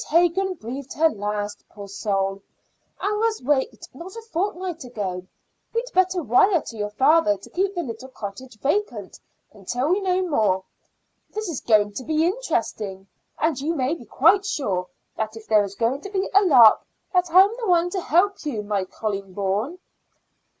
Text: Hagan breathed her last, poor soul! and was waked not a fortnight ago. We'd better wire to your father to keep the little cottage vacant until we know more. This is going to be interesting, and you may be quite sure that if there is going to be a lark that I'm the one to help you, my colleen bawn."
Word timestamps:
Hagan 0.09 0.55
breathed 0.55 0.93
her 0.93 1.09
last, 1.11 1.63
poor 1.69 1.87
soul! 1.87 2.41
and 2.99 3.19
was 3.19 3.43
waked 3.43 3.87
not 3.93 4.15
a 4.15 4.21
fortnight 4.33 4.83
ago. 4.83 5.27
We'd 5.75 5.91
better 5.93 6.23
wire 6.23 6.59
to 6.59 6.75
your 6.75 6.89
father 6.89 7.37
to 7.37 7.49
keep 7.51 7.75
the 7.75 7.83
little 7.83 8.09
cottage 8.09 8.57
vacant 8.61 9.19
until 9.53 9.89
we 9.89 10.01
know 10.01 10.27
more. 10.27 10.63
This 11.29 11.47
is 11.49 11.61
going 11.61 11.93
to 11.93 12.03
be 12.03 12.25
interesting, 12.25 13.07
and 13.37 13.59
you 13.61 13.75
may 13.75 13.93
be 13.93 14.05
quite 14.05 14.43
sure 14.43 14.87
that 15.17 15.35
if 15.35 15.45
there 15.45 15.63
is 15.63 15.75
going 15.75 16.01
to 16.01 16.09
be 16.09 16.27
a 16.33 16.45
lark 16.45 16.83
that 17.13 17.29
I'm 17.29 17.55
the 17.59 17.67
one 17.69 17.91
to 17.91 18.01
help 18.01 18.43
you, 18.43 18.63
my 18.63 18.85
colleen 18.85 19.33
bawn." 19.33 19.77